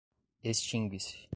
extingue-se 0.43 1.29